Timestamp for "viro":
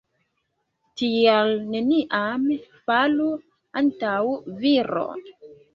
4.67-5.11